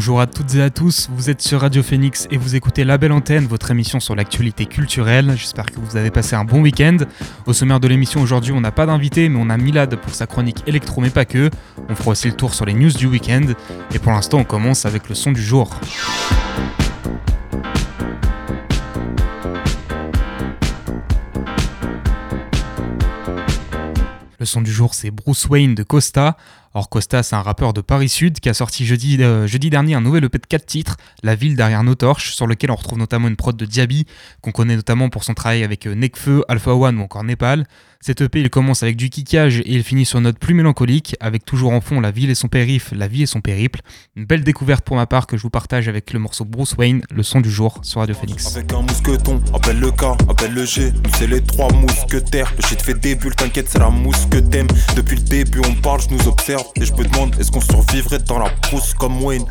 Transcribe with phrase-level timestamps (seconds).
[0.00, 2.96] Bonjour à toutes et à tous, vous êtes sur Radio Phoenix et vous écoutez La
[2.96, 5.34] Belle Antenne, votre émission sur l'actualité culturelle.
[5.36, 6.96] J'espère que vous avez passé un bon week-end.
[7.44, 10.26] Au sommaire de l'émission aujourd'hui, on n'a pas d'invité, mais on a Milad pour sa
[10.26, 11.50] chronique électro, mais pas que.
[11.90, 13.44] On fera aussi le tour sur les news du week-end.
[13.94, 15.78] Et pour l'instant, on commence avec le son du jour.
[24.38, 26.38] Le son du jour, c'est Bruce Wayne de Costa.
[26.72, 30.00] Or, Costa, c'est un rappeur de Paris Sud qui a sorti jeudi, euh, dernier un
[30.00, 33.26] nouvel EP de 4 titres, La ville derrière nos torches, sur lequel on retrouve notamment
[33.26, 34.06] une prod de Diaby,
[34.40, 37.66] qu'on connaît notamment pour son travail avec euh, Nekfeu, Alpha One ou encore Népal.
[38.02, 41.16] Cet EP, il commence avec du kickage et il finit sur une note plus mélancolique,
[41.20, 43.82] avec toujours en fond la ville et son périph, la vie et son périple.
[44.16, 47.02] Une belle découverte pour ma part que je vous partage avec le morceau Bruce Wayne,
[47.14, 48.56] le son du jour sur Radio Phoenix.
[48.56, 52.50] Avec un mousqueton, appelle le K, appelle le G, nous c'est les trois mousquetaires.
[52.56, 54.68] Le shit fait des bulles, t'inquiète, c'est la mousse que t'aimes.
[54.96, 58.20] Depuis le début, on parle, je nous observe et je me demande est-ce qu'on survivrait
[58.20, 59.44] dans la brousse comme Wayne?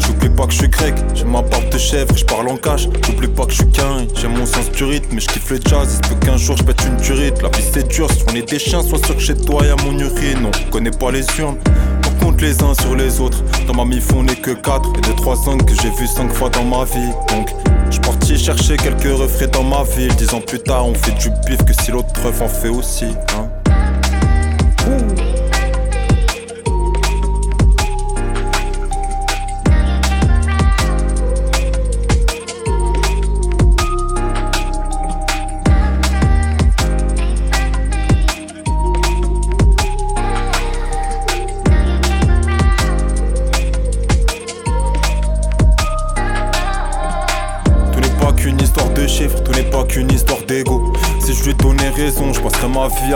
[0.00, 2.88] J'oublie pas que je suis grec, j'ai ma barbe de chèvre, je parle en cash.
[3.06, 5.60] J'oublie pas que je suis qu'un, j'ai mon sens du rythme, mais je kiffe le
[5.64, 6.00] jazz.
[6.02, 7.42] Il se qu'un jour je pète une durite.
[7.42, 9.76] La vie c'est dur, si on est des chiens, sois sûr que chez toi y'a
[9.84, 10.46] mon urine.
[10.46, 11.58] On connaît pas les urnes,
[12.06, 13.42] on compte les uns sur les autres.
[13.66, 16.32] Dans ma mif on est que 4 et 2 3 ans que j'ai vu 5
[16.32, 17.12] fois dans ma vie.
[17.28, 17.50] Donc,
[17.90, 20.14] je parti chercher quelques refrains dans ma ville.
[20.16, 23.06] Dix ans plus tard, on fait du bif que si l'autre ref en fait aussi.
[23.36, 23.49] Hein.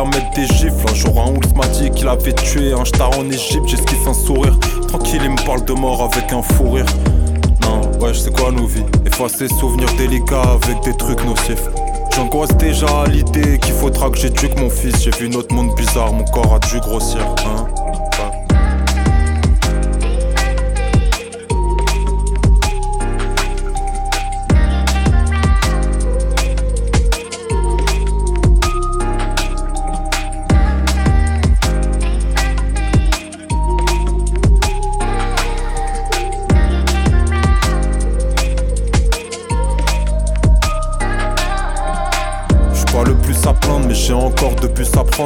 [0.03, 0.84] Mettre des gifles.
[0.91, 3.69] Un jour, un ours m'a dit qu'il avait tué un star en Égypte.
[3.69, 4.59] J'esquisse un sourire.
[4.88, 6.87] Tranquille, il me parle de mort avec un fou rire.
[7.62, 8.84] Non, ouais, je sais quoi nos vies?
[9.06, 11.69] Effacer souvenirs délicats avec des trucs nocifs.
[12.15, 15.03] J'angoisse déjà à l'idée qu'il faudra que j'éduque mon fils.
[15.03, 17.21] J'ai vu notre monde bizarre, mon corps a dû grossir.
[17.47, 17.84] Hein.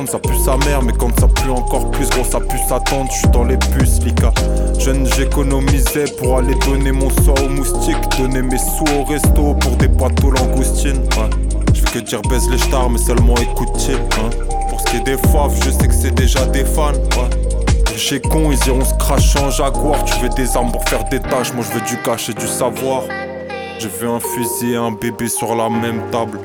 [0.07, 3.11] Ça pue sa mère, mais quand ça pue encore plus, gros, ça pue s'attendre.
[3.11, 4.33] Je suis dans les puces, Lika.
[4.79, 7.97] Jeune, j'économisais pour aller donner mon soin aux moustiques.
[8.17, 11.03] Donner mes sous au resto pour des pâtes aux langoustines.
[11.17, 11.31] Ouais.
[11.75, 14.31] Je que dire baise les stars, mais seulement écoute hein.
[14.71, 16.93] Pour ce qui est des faves, je sais que c'est déjà des fans.
[16.93, 17.31] Ouais.
[17.97, 20.05] J'ai con, ils iront se cracher en jaguar.
[20.05, 23.03] Tu veux des armes pour faire des tâches, moi je veux du cash du savoir.
[23.81, 26.39] Je veux un fusil et un bébé sur la même table.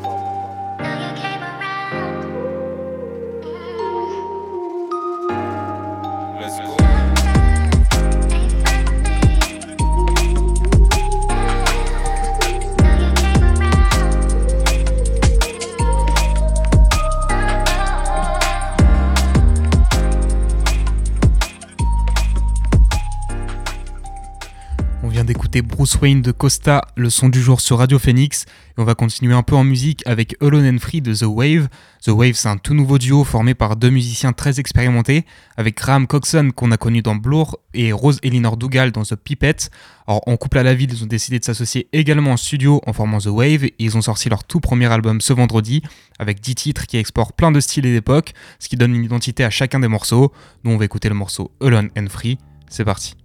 [25.61, 28.45] Bruce Wayne de Costa, le son du jour sur Radio Phoenix.
[28.69, 31.67] Et on va continuer un peu en musique avec Alone Free de The Wave.
[32.03, 35.25] The Wave, c'est un tout nouveau duo formé par deux musiciens très expérimentés,
[35.55, 39.69] avec Graham Coxon qu'on a connu dans Blur et Rose Elinor Dougal dans The Pipette.
[40.07, 42.93] Alors, en couple à la ville, ils ont décidé de s'associer également en studio en
[42.93, 45.81] formant The Wave et ils ont sorti leur tout premier album ce vendredi
[46.19, 49.43] avec 10 titres qui explorent plein de styles et d'époques, ce qui donne une identité
[49.43, 50.31] à chacun des morceaux.
[50.63, 52.37] Nous, on va écouter le morceau Alone Free.
[52.69, 53.15] C'est parti.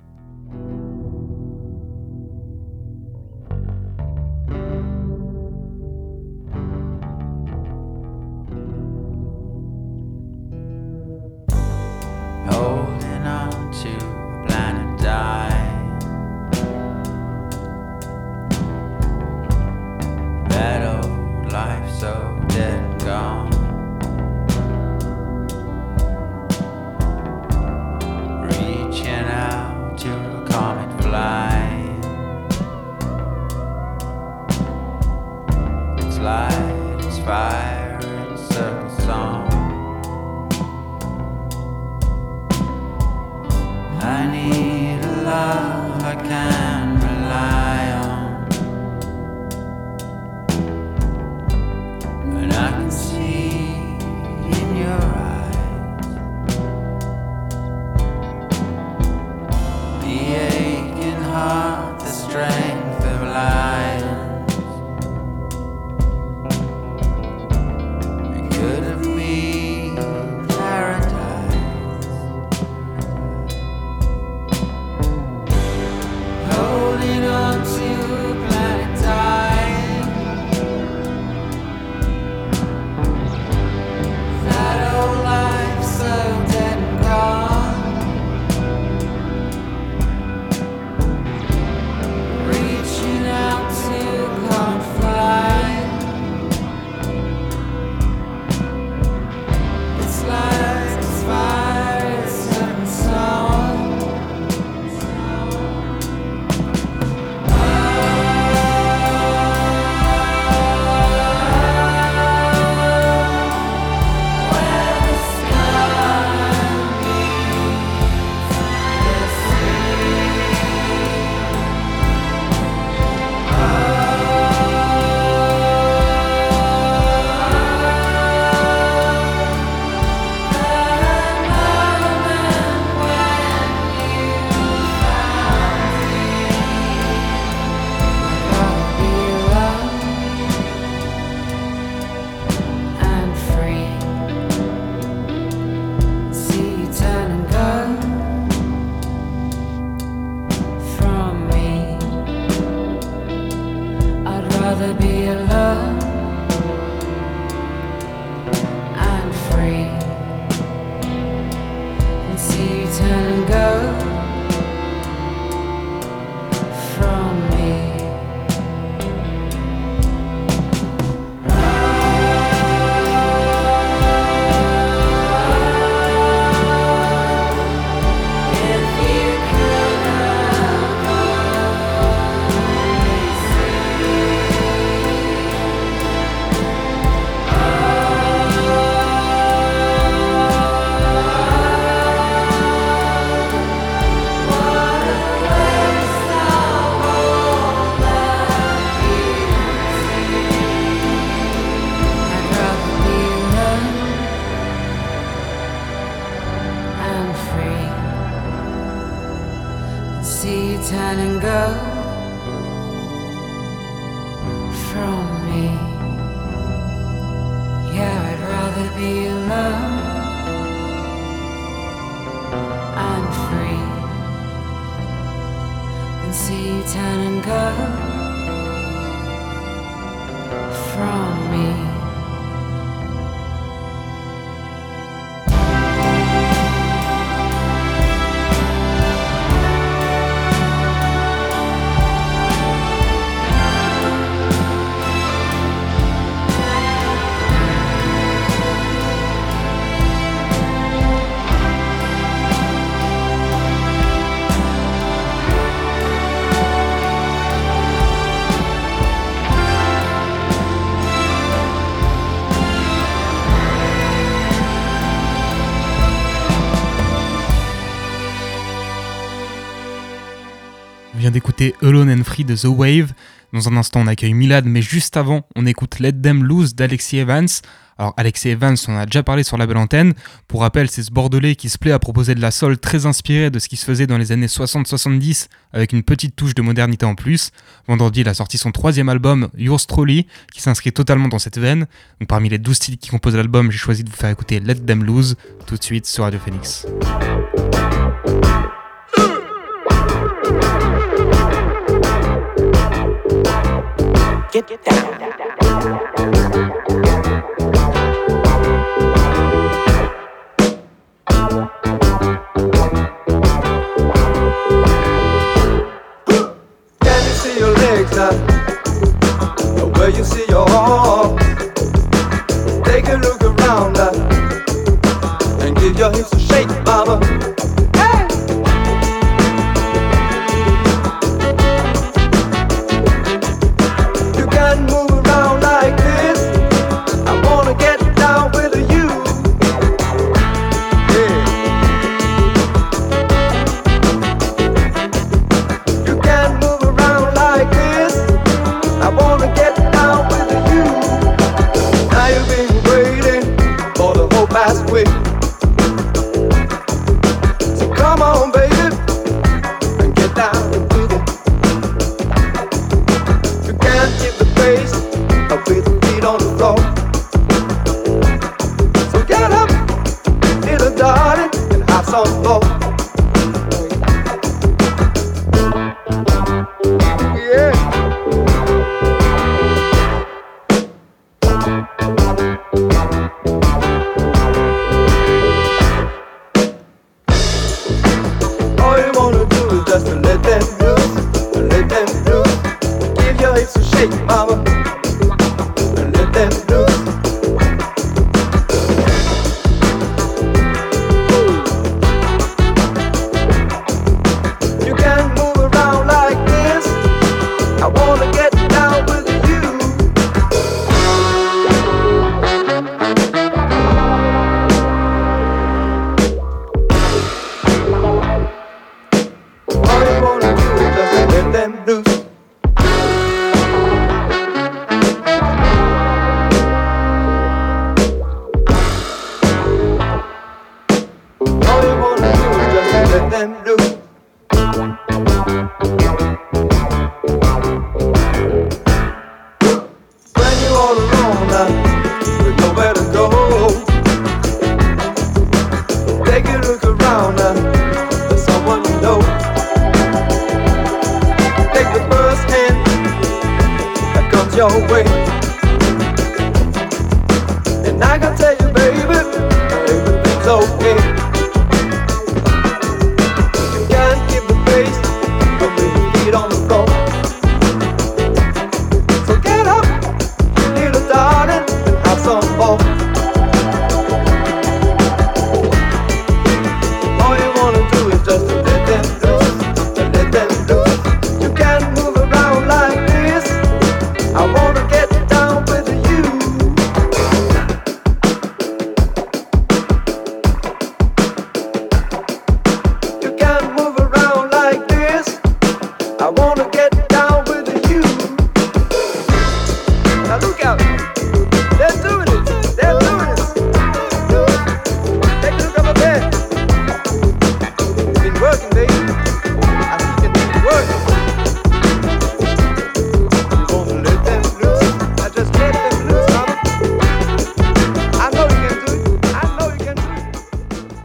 [271.59, 273.13] D'écouter Alone and Free de The Wave.
[273.53, 277.19] Dans un instant, on accueille Milad, mais juste avant, on écoute Let Them Lose d'Alexis
[277.19, 277.49] Evans.
[277.97, 280.15] Alors, Alexis Evans, on a déjà parlé sur la belle antenne.
[280.47, 283.51] Pour rappel, c'est ce Bordelais qui se plaît à proposer de la soul très inspirée
[283.51, 287.07] de ce qui se faisait dans les années 60-70, avec une petite touche de modernité
[287.07, 287.51] en plus.
[287.89, 291.87] Vendredi, il a sorti son troisième album, Yours Truly, qui s'inscrit totalement dans cette veine.
[292.21, 294.77] Donc, parmi les 12 titres qui composent l'album, j'ai choisi de vous faire écouter Let
[294.77, 295.37] Them Lose
[295.67, 296.87] tout de suite sur Radio Phoenix.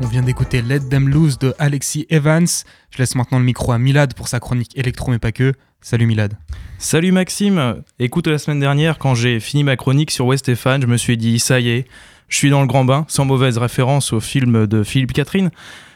[0.01, 2.47] On vient d'écouter Let Them Loose de Alexis Evans.
[2.91, 5.53] Je laisse maintenant le micro à Milad pour sa chronique électro mais pas que.
[5.81, 6.33] Salut Milad.
[6.77, 10.97] Salut Maxime Écoute, la semaine dernière, quand j'ai fini ma chronique sur Westéphane, je me
[10.97, 11.88] suis dit, ça y est,
[12.27, 15.51] je suis dans le grand bain, sans mauvaise référence au film de Philippe Catherine.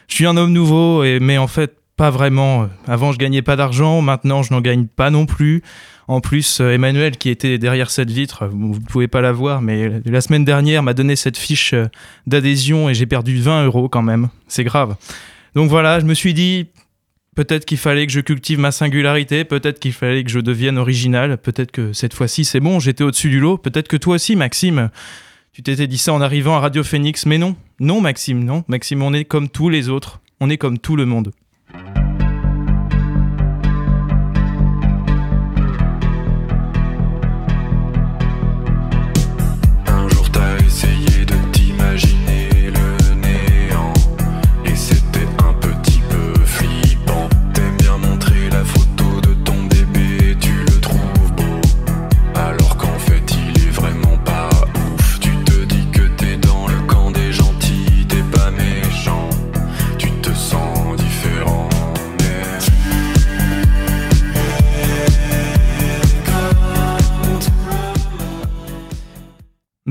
[0.08, 2.68] Je suis un homme nouveau, et, mais en fait, pas vraiment.
[2.86, 5.62] Avant, je gagnais pas d'argent, maintenant, je n'en gagne pas non plus.
[6.08, 9.60] En plus, euh, Emmanuel, qui était derrière cette vitre, vous ne pouvez pas la voir,
[9.60, 11.86] mais la semaine dernière m'a donné cette fiche euh,
[12.26, 14.30] d'adhésion et j'ai perdu 20 euros quand même.
[14.48, 14.96] C'est grave.
[15.54, 16.68] Donc voilà, je me suis dit,
[17.34, 21.36] peut-être qu'il fallait que je cultive ma singularité, peut-être qu'il fallait que je devienne original,
[21.36, 24.90] peut-être que cette fois-ci c'est bon, j'étais au-dessus du lot, peut-être que toi aussi, Maxime,
[25.52, 29.02] tu t'étais dit ça en arrivant à Radio Phoenix, mais non, non, Maxime, non, Maxime,
[29.02, 31.32] on est comme tous les autres, on est comme tout le monde.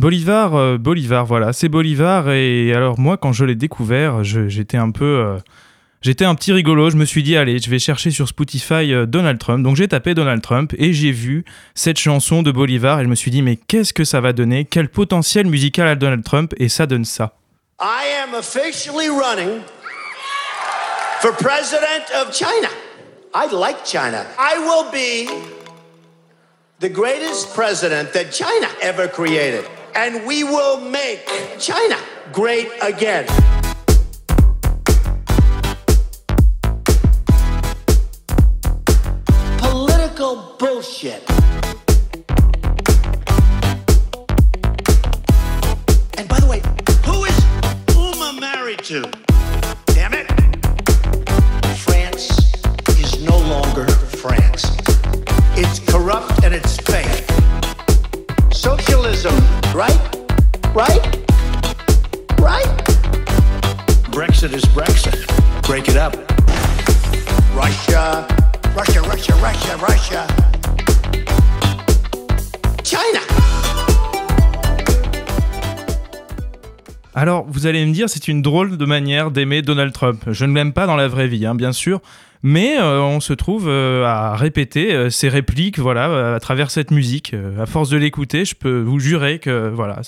[0.08, 2.30] Bolivar, euh, Bolivar, voilà, c'est Bolivar.
[2.30, 5.38] Et alors moi, quand je l'ai découvert, j'étais un peu, euh,
[6.02, 6.90] j'étais un petit rigolo.
[6.90, 9.66] Je me suis dit, allez, je vais chercher sur Spotify euh, Donald Trump.
[9.66, 11.44] Donc j'ai tapé Donald Trump et j'ai vu
[11.76, 14.64] cette chanson de Bolivar et je me suis dit, mais qu'est-ce que ça va donner?
[14.64, 17.34] Quel potentiel musical a Donald Trump Et ça donne ça.
[17.82, 19.60] I am officially running
[21.20, 22.70] for president of China.
[23.36, 24.26] I like China.
[24.40, 25.30] I will be
[26.80, 29.66] the greatest president that China ever created.
[29.98, 31.28] And we will make
[31.58, 31.98] China
[32.32, 33.26] great again.
[39.58, 41.28] Political bullshit.
[46.16, 46.62] And by the way,
[47.04, 49.27] who is Uma married to?
[65.78, 66.16] Break it up.
[67.56, 68.26] Russia,
[68.76, 70.28] Russia, Russia, Russia, Russia.
[72.84, 73.20] China.
[77.14, 80.24] Alors, vous allez me dire, c'est une drôle de manière d'aimer Donald Trump.
[80.32, 82.02] Je ne l'aime pas dans la vraie vie, hein, bien sûr,
[82.44, 86.70] Mais euh, on se trouve euh, à répéter euh, ces répliques voilà, euh, à travers
[86.70, 87.34] cette musique.
[87.34, 90.02] Euh, à force de l'écouter, je peux vous jurer que voilà,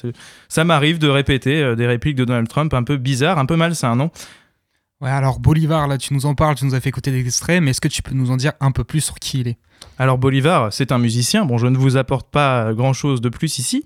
[0.47, 3.55] ça m'arrive de répéter euh, des répliques de Donald Trump un peu bizarres, un peu
[3.55, 4.11] malsains, non?
[5.01, 7.63] Ouais, alors Bolivar, là, tu nous en parles, tu nous as fait écouter des extraits,
[7.63, 9.57] mais est-ce que tu peux nous en dire un peu plus sur qui il est?
[9.97, 11.45] Alors Bolivar, c'est un musicien.
[11.45, 13.85] Bon, je ne vous apporte pas grand-chose de plus ici,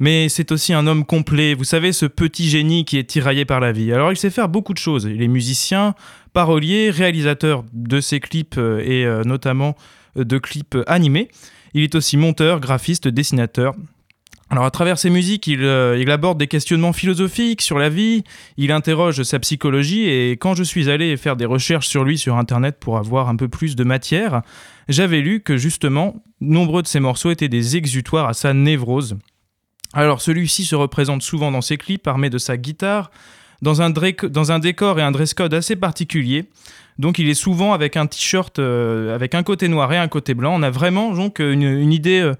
[0.00, 1.54] mais c'est aussi un homme complet.
[1.54, 3.92] Vous savez, ce petit génie qui est tiraillé par la vie.
[3.92, 5.04] Alors il sait faire beaucoup de choses.
[5.04, 5.94] Il est musicien,
[6.32, 9.76] parolier, réalisateur de ses clips euh, et euh, notamment
[10.16, 11.28] euh, de clips animés.
[11.72, 13.76] Il est aussi monteur, graphiste, dessinateur.
[14.50, 18.24] Alors à travers ses musiques, il, euh, il aborde des questionnements philosophiques sur la vie,
[18.56, 22.36] il interroge sa psychologie et quand je suis allé faire des recherches sur lui sur
[22.36, 24.40] Internet pour avoir un peu plus de matière,
[24.88, 29.18] j'avais lu que justement, nombreux de ses morceaux étaient des exutoires à sa névrose.
[29.92, 33.10] Alors celui-ci se représente souvent dans ses clips armé de sa guitare,
[33.60, 33.90] dans un,
[34.60, 36.46] décor et un dress code assez particulier.
[36.98, 40.32] Donc il est souvent avec un t-shirt euh, avec un côté noir et un côté
[40.34, 40.54] blanc.
[40.56, 42.34] On a vraiment donc une, une idée euh,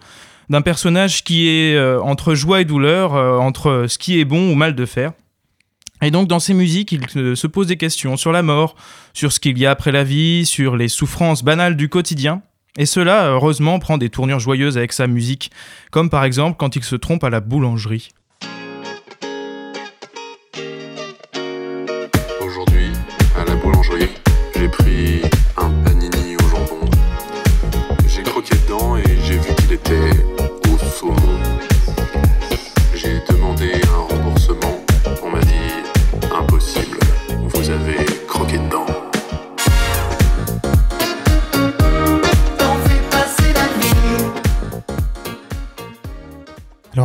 [0.50, 4.50] d'un personnage qui est euh, entre joie et douleur, euh, entre ce qui est bon
[4.50, 5.12] ou mal de faire.
[6.00, 8.76] Et donc dans ses musiques, il euh, se pose des questions sur la mort,
[9.12, 12.42] sur ce qu'il y a après la vie, sur les souffrances banales du quotidien.
[12.76, 15.50] Et cela, heureusement, prend des tournures joyeuses avec sa musique,
[15.90, 18.10] comme par exemple quand il se trompe à la boulangerie.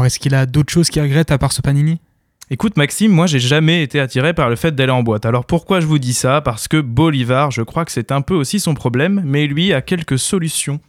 [0.04, 2.02] Alors, est-ce qu'il a d'autres choses qu'il regrette à part ce panini?
[2.50, 5.26] Écoute Maxime, moi j'ai jamais été attiré par le fait d'aller en boîte.
[5.26, 6.42] Alors pourquoi je vous dis ça?
[6.42, 9.82] Parce que Bolivar, je crois que c'est un peu aussi son problème, mais lui a
[9.82, 10.82] quelques solutions.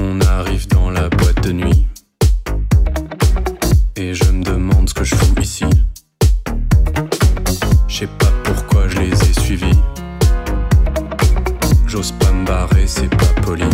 [0.00, 1.86] On arrive dans la boîte de nuit.
[3.96, 5.66] Et je me demande ce que je fous ici.
[7.88, 9.78] Je sais pas pourquoi je les ai suivis.
[11.86, 13.68] J'ose pas me barrer, c'est pas poli.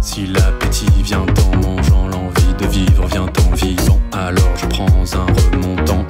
[0.00, 0.49] Si l'appétit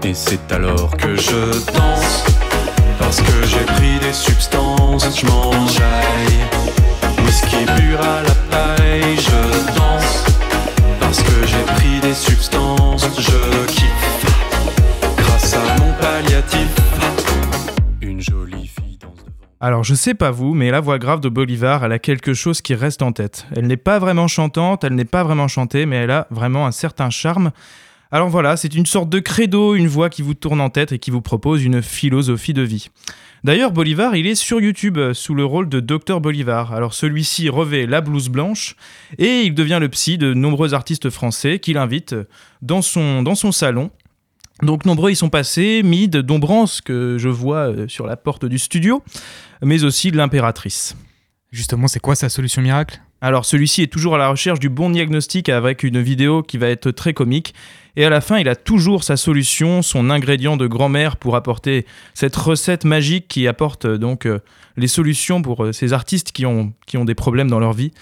[0.05, 2.25] et c'est alors que je danse.
[2.99, 6.41] Parce que j'ai pris des substances, je m'enjaille.
[7.25, 10.25] Whisky pur à la paille, je danse.
[11.01, 14.27] Parce que j'ai pris des substances, je kiffe.
[15.17, 16.69] Grâce à mon palliatif,
[18.01, 19.25] une jolie fille danse.
[19.61, 22.63] Alors je sais pas vous, mais la voix grave de Bolivar, elle a quelque chose
[22.63, 23.47] qui reste en tête.
[23.55, 26.73] Elle n'est pas vraiment chantante, elle n'est pas vraiment chantée, mais elle a vraiment un
[26.73, 27.51] certain charme.
[28.13, 30.99] Alors voilà, c'est une sorte de credo, une voix qui vous tourne en tête et
[30.99, 32.89] qui vous propose une philosophie de vie.
[33.45, 36.75] D'ailleurs, Bolivar, il est sur YouTube euh, sous le rôle de Dr Bolivar.
[36.75, 38.75] Alors celui-ci revêt la blouse blanche
[39.19, 42.29] et il devient le psy de nombreux artistes français qu'il invite euh,
[42.63, 43.91] dans son, salon.
[44.63, 48.59] Donc nombreux y sont passés, Mide, Dombrance, que je vois euh, sur la porte du
[48.59, 49.03] studio,
[49.63, 50.97] mais aussi l'impératrice.
[51.51, 53.01] Justement, c'est quoi sa solution miracle?
[53.23, 56.69] Alors celui-ci est toujours à la recherche du bon diagnostic avec une vidéo qui va
[56.69, 57.55] être très comique.
[57.97, 61.85] Et à la fin, il a toujours sa solution, son ingrédient de grand-mère pour apporter
[62.15, 64.39] cette recette magique qui apporte euh, donc euh,
[64.77, 67.93] les solutions pour euh, ces artistes qui ont, qui ont des problèmes dans leur vie.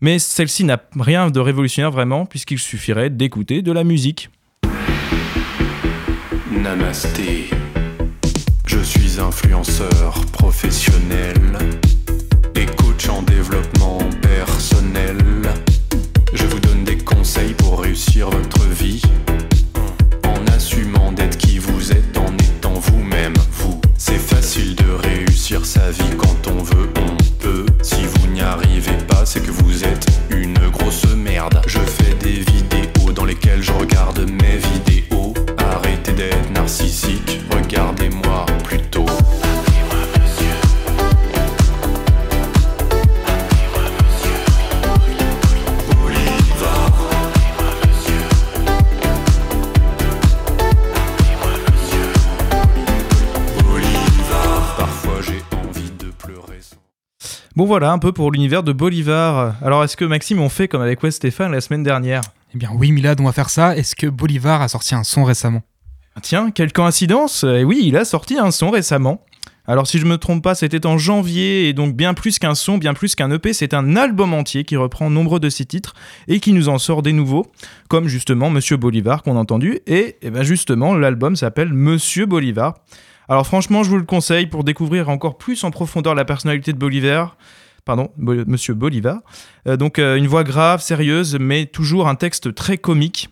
[0.00, 4.30] Mais celle-ci n'a rien de révolutionnaire vraiment, puisqu'il suffirait d'écouter de la musique.
[6.50, 7.50] Namasté.
[8.66, 11.36] Je suis influenceur professionnel
[12.56, 13.73] et coach en développement
[14.46, 15.16] personnel.
[16.34, 19.00] Je vous donne des conseils pour réussir votre vie
[20.24, 23.34] en assumant d'être qui vous êtes, en étant vous-même.
[23.52, 27.66] Vous, c'est facile de réussir sa vie quand on veut, on peut.
[27.82, 31.60] Si vous n'y arrivez pas, c'est que vous êtes une grosse merde.
[31.66, 34.43] Je fais des vidéos dans lesquelles je regarde mes
[57.56, 59.54] Bon voilà, un peu pour l'univers de Bolivar.
[59.62, 62.22] Alors est-ce que Maxime, on fait comme avec West Stéphane la semaine dernière?
[62.52, 63.76] Eh bien oui, Milad, on va faire ça.
[63.76, 65.62] Est-ce que Bolivar a sorti un son récemment?
[66.20, 67.44] Tiens, quelle coïncidence?
[67.44, 69.24] Et oui, il a sorti un son récemment.
[69.68, 72.76] Alors si je me trompe pas, c'était en janvier, et donc bien plus qu'un son,
[72.76, 75.94] bien plus qu'un EP, c'est un album entier qui reprend nombreux de ses titres
[76.26, 77.46] et qui nous en sort des nouveaux,
[77.88, 82.74] comme justement Monsieur Bolivar qu'on a entendu, et, eh ben justement l'album s'appelle Monsieur Bolivar.
[83.28, 86.78] Alors franchement, je vous le conseille pour découvrir encore plus en profondeur la personnalité de
[86.78, 87.36] Bolivar.
[87.84, 89.18] Pardon, Monsieur Bolivar.
[89.68, 93.28] Euh, donc euh, une voix grave, sérieuse, mais toujours un texte très comique.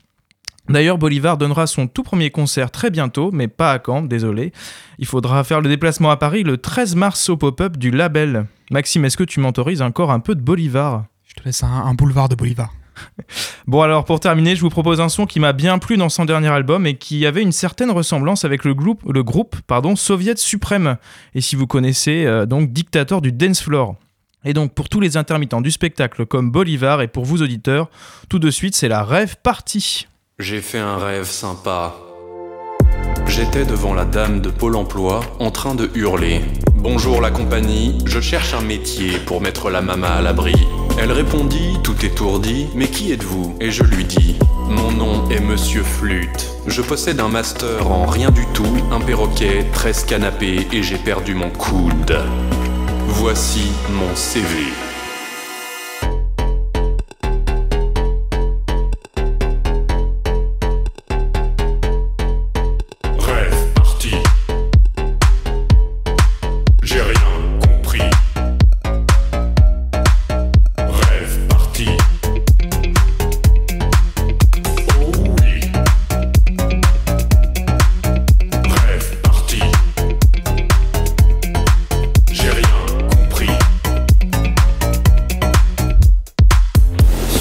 [0.69, 4.53] D'ailleurs, Bolivar donnera son tout premier concert très bientôt, mais pas à Caen, désolé.
[4.99, 8.47] Il faudra faire le déplacement à Paris le 13 mars au pop-up du label.
[8.71, 11.07] Maxime, est-ce que tu m'autorises encore un peu de Bolivar?
[11.27, 12.71] Je te laisse un boulevard de Bolivar.
[13.67, 16.25] Bon alors pour terminer, je vous propose un son qui m'a bien plu dans son
[16.25, 20.37] dernier album et qui avait une certaine ressemblance avec le groupe, le groupe pardon, Soviet
[20.37, 20.97] Suprême.
[21.35, 23.95] Et si vous connaissez, euh, donc dictateur du dance floor.
[24.45, 27.89] Et donc pour tous les intermittents du spectacle comme Bolivar et pour vous auditeurs,
[28.29, 30.09] tout de suite c'est la rêve partie.
[30.39, 31.95] J'ai fait un rêve sympa.
[33.29, 36.41] J'étais devant la dame de Pôle emploi en train de hurler.
[36.83, 40.67] Bonjour la compagnie, je cherche un métier pour mettre la mama à l'abri.
[40.99, 43.55] Elle répondit, tout étourdi, mais qui êtes-vous?
[43.61, 44.37] Et je lui dis,
[44.69, 46.49] mon nom est Monsieur Flûte.
[46.67, 51.37] Je possède un master en rien du tout, un perroquet, 13 canapés et j'ai perdu
[51.37, 52.19] mon coude.
[53.07, 54.49] Voici mon CV.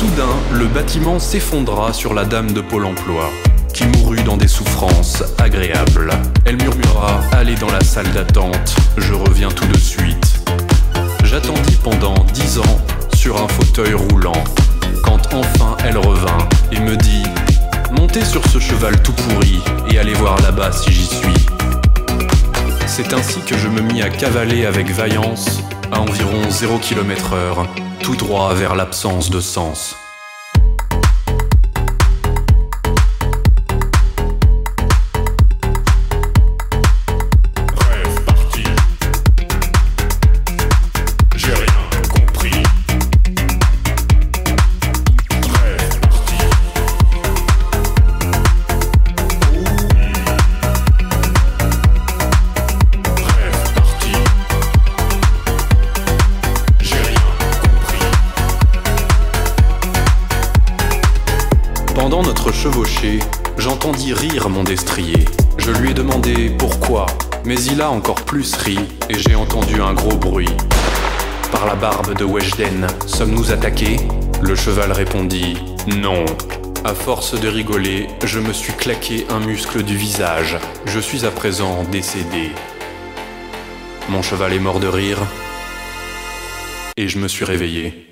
[0.01, 3.29] Soudain, le bâtiment s'effondra sur la dame de Pôle emploi,
[3.71, 6.09] qui mourut dans des souffrances agréables.
[6.43, 10.43] Elle murmura Allez dans la salle d'attente, je reviens tout de suite.
[11.23, 12.81] J'attendis pendant dix ans
[13.13, 14.43] sur un fauteuil roulant,
[15.03, 17.23] quand enfin elle revint et me dit
[17.91, 19.61] Montez sur ce cheval tout pourri
[19.91, 21.47] et allez voir là-bas si j'y suis.
[22.87, 25.59] C'est ainsi que je me mis à cavaler avec vaillance
[25.91, 27.67] à environ 0 km heure,
[28.01, 30.00] tout droit vers l'absence de sens.
[63.57, 65.25] J'entendis rire mon destrier.
[65.57, 67.07] Je lui ai demandé pourquoi,
[67.43, 68.77] mais il a encore plus ri
[69.09, 70.55] et j'ai entendu un gros bruit.
[71.51, 73.97] Par la barbe de Weshden, sommes-nous attaqués?
[74.43, 76.23] Le cheval répondit Non.
[76.85, 80.57] À force de rigoler, je me suis claqué un muscle du visage.
[80.85, 82.51] Je suis à présent décédé.
[84.09, 85.17] Mon cheval est mort de rire
[86.95, 88.10] et je me suis réveillé.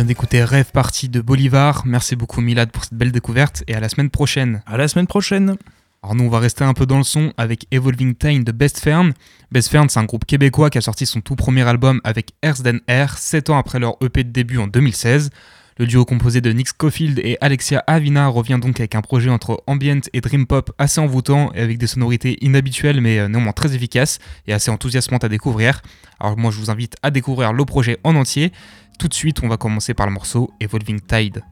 [0.00, 1.82] Vient d'écouter Rêve Party de Bolivar.
[1.84, 4.62] Merci beaucoup Milad pour cette belle découverte et à la semaine prochaine.
[4.64, 5.56] À la semaine prochaine.
[6.02, 8.78] Alors nous on va rester un peu dans le son avec Evolving Time de Best
[8.78, 9.12] Fern.
[9.52, 12.62] Best Fern c'est un groupe québécois qui a sorti son tout premier album avec Earth
[12.62, 15.28] Than Air 7 ans après leur EP de début en 2016.
[15.80, 19.64] Le duo composé de Nick Schofield et Alexia Avina revient donc avec un projet entre
[19.66, 23.74] ambient et dream pop assez envoûtant et avec des sonorités inhabituelles mais euh, néanmoins très
[23.74, 25.80] efficaces et assez enthousiasmantes à découvrir.
[26.20, 28.52] Alors moi je vous invite à découvrir le projet en entier.
[28.98, 31.42] Tout de suite on va commencer par le morceau Evolving Tide.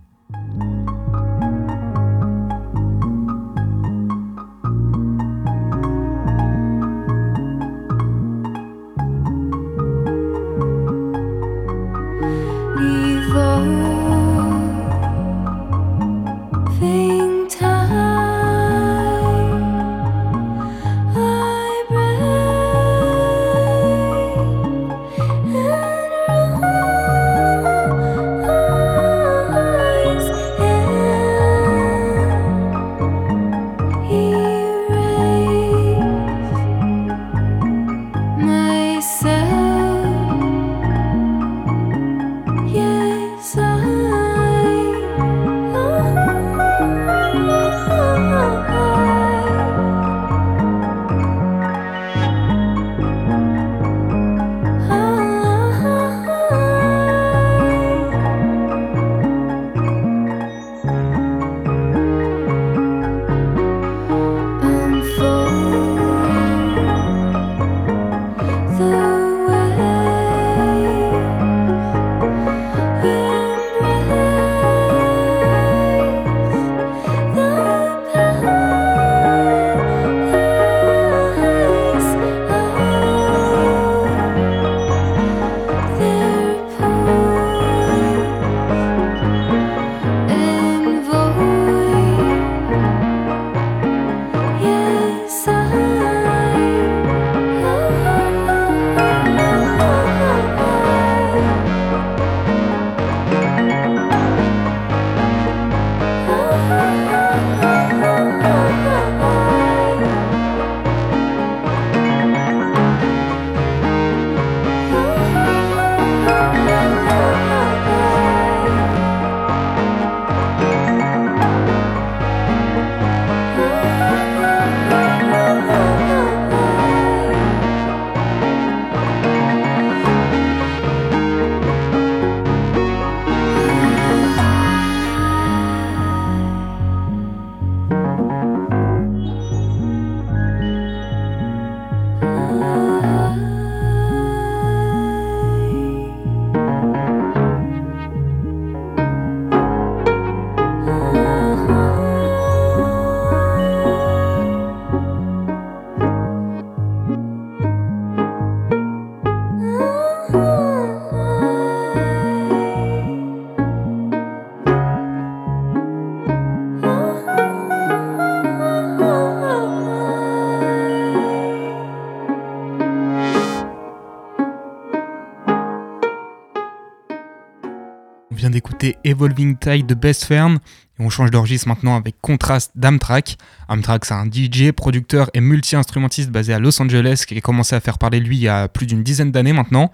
[179.19, 180.59] Evolving Tide de Best Fern.
[180.99, 183.37] Et on change d'orgisme maintenant avec Contrast d'Amtrak.
[183.69, 187.81] Amtrak, c'est un DJ, producteur et multi-instrumentiste basé à Los Angeles qui a commencé à
[187.81, 189.91] faire parler lui il y a plus d'une dizaine d'années maintenant.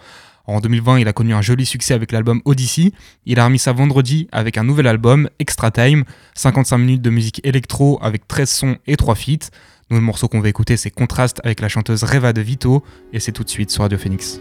[0.46, 2.92] En 2020, il a connu un joli succès avec l'album Odyssey.
[3.24, 7.40] Il a remis ça vendredi avec un nouvel album, Extra Time, 55 minutes de musique
[7.44, 9.48] électro avec 13 sons et 3 feats.
[9.88, 12.84] Nous, le morceau qu'on va écouter, c'est Contrast avec la chanteuse Reva de Vito,
[13.14, 14.38] et c'est tout de suite sur Radio Phoenix.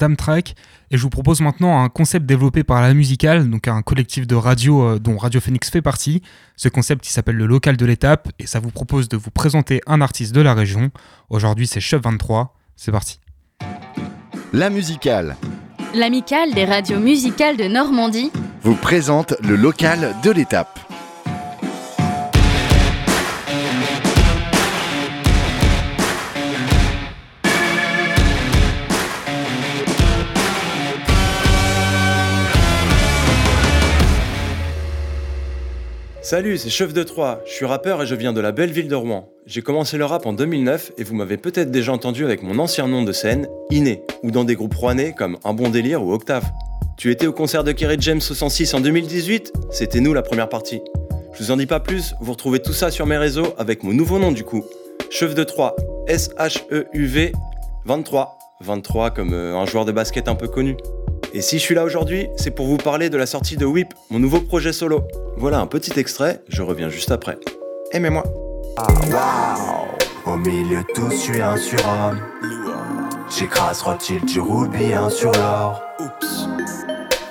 [0.00, 0.54] d'Amtrak
[0.90, 4.34] et je vous propose maintenant un concept développé par la musicale, donc un collectif de
[4.34, 6.22] radio euh, dont Radio Phoenix fait partie.
[6.56, 9.80] Ce concept qui s'appelle le local de l'étape et ça vous propose de vous présenter
[9.86, 10.90] un artiste de la région.
[11.28, 13.20] Aujourd'hui c'est Chef 23, c'est parti.
[14.52, 15.36] La musicale.
[15.94, 18.32] L'amicale des radios musicales de Normandie
[18.62, 20.89] vous présente le local de l'étape.
[36.30, 38.86] Salut, c'est Chef de Troyes, je suis rappeur et je viens de la belle ville
[38.86, 39.28] de Rouen.
[39.46, 42.86] J'ai commencé le rap en 2009 et vous m'avez peut-être déjà entendu avec mon ancien
[42.86, 46.44] nom de scène, Iné, ou dans des groupes rouennais comme Un Bon Délire ou Octave.
[46.96, 50.48] Tu étais au concert de Kerry James au 106 en 2018 C'était nous la première
[50.48, 50.80] partie.
[51.32, 53.92] Je vous en dis pas plus, vous retrouvez tout ça sur mes réseaux avec mon
[53.92, 54.64] nouveau nom du coup.
[55.10, 55.74] Chef de Troyes,
[56.06, 57.32] S-H-E-U-V
[57.86, 58.38] 23.
[58.60, 60.76] 23 comme euh, un joueur de basket un peu connu.
[61.32, 63.94] Et si je suis là aujourd'hui, c'est pour vous parler de la sortie de Whip,
[64.10, 65.02] mon nouveau projet solo.
[65.36, 67.38] Voilà un petit extrait, je reviens juste après.
[67.92, 68.24] Aimez-moi.
[68.76, 69.54] Ah,
[70.26, 72.18] Au milieu de tous, je suis un surhomme.
[73.28, 75.80] J'écrase Rothschild, du ruby, un sur l'or.
[76.00, 76.46] Oups.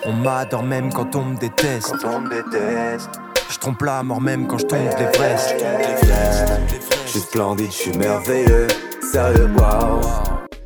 [0.05, 1.93] On m'adore même quand on me déteste.
[2.01, 3.09] Quand on me déteste.
[3.49, 5.55] Je trompe la mort même quand je tombe l'Everest.
[7.05, 8.67] Je suis splendide, je suis merveilleux.
[9.11, 9.99] Sérieux, waouh.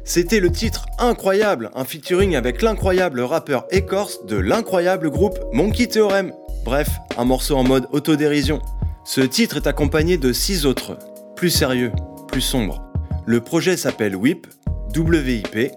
[0.05, 6.33] C'était le titre Incroyable, un featuring avec l'incroyable rappeur écorce de l'incroyable groupe Monkey Theorem.
[6.65, 8.61] Bref, un morceau en mode autodérision.
[9.05, 10.97] Ce titre est accompagné de six autres,
[11.37, 11.93] plus sérieux,
[12.27, 12.83] plus sombres.
[13.25, 14.45] Le projet s'appelle WIP,
[14.93, 15.71] WIP,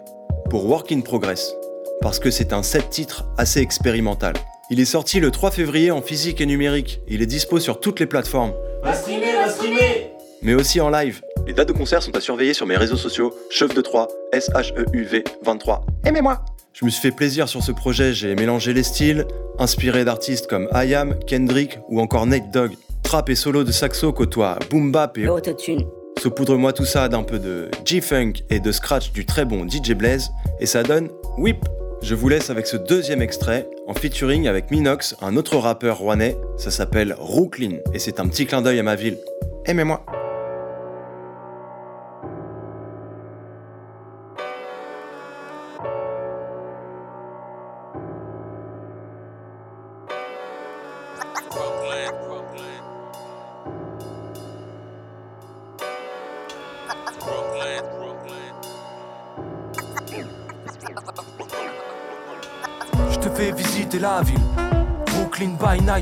[0.50, 1.54] pour Work in Progress,
[2.00, 4.34] parce que c'est un set titre assez expérimental.
[4.70, 8.00] Il est sorti le 3 février en physique et numérique, il est dispo sur toutes
[8.00, 8.52] les plateformes.
[8.82, 10.10] Va streamer, va streamer
[10.42, 11.22] Mais aussi en live.
[11.46, 15.22] Les dates de concert sont à surveiller sur mes réseaux sociaux, chef de 3, S-H-E-U-V
[15.44, 15.87] 23.
[16.04, 19.24] Aimez-moi Je me suis fait plaisir sur ce projet, j'ai mélangé les styles,
[19.61, 22.72] inspiré d'artistes comme IAM, Kendrick ou encore Nate Dogg.
[23.04, 25.87] Trap et solo de saxo côtoient boom bap et autotune.
[26.20, 30.32] Saupoudre-moi tout ça d'un peu de G-Funk et de scratch du très bon DJ Blaze
[30.59, 31.64] et ça donne Whip.
[32.02, 36.37] Je vous laisse avec ce deuxième extrait en featuring avec Minox, un autre rappeur rouennais.
[36.56, 39.18] Ça s'appelle Brooklyn et c'est un petit clin d'œil à ma ville.
[39.66, 40.04] Aimez-moi.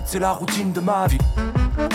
[0.06, 1.18] C'est la routine de ma vie.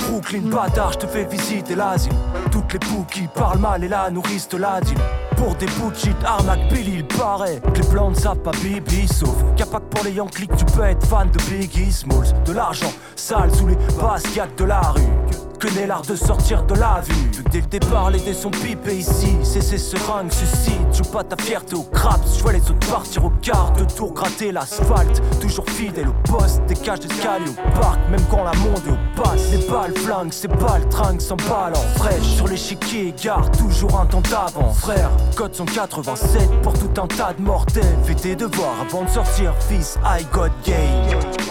[0.07, 2.13] Brooklyn bâtard, je te fais visiter l'asile.
[2.51, 4.97] Toutes les poux qui parlent mal et la nourrice de la deal.
[5.35, 9.07] Pour des bouts de shit, arnaque Billy, il paraît que les blancs ne savent Bibi.
[9.07, 12.33] Sauf qu'à pas que pour les Yankees tu peux être fan de Biggie Smalls.
[12.45, 15.48] De l'argent sale sous les baskets de la rue.
[15.59, 17.29] Connais l'art de sortir de la vue.
[17.33, 19.35] Vu que dès le départ, les dés sont pipés ici.
[19.43, 20.93] C'est ces seringues suscite.
[20.93, 22.37] Joue pas ta fierté au craps.
[22.37, 25.21] Je vois les autres partir au quart de tour gratter l'asphalte.
[25.41, 26.65] Toujours fidèle au poste.
[26.67, 27.99] Des cages d'escalier au parc.
[28.09, 29.51] Même quand la monde est au passe.
[29.51, 32.23] Les balles flingues, c'est balles tringues sans balles en fraîche.
[32.23, 34.71] Sur l'échiquier, gare toujours un temps d'avant.
[34.73, 37.83] Frère, code 187 pour tout un tas de mortels.
[38.05, 39.97] Fais tes devoirs avant de sortir, fils.
[40.05, 41.48] I got game.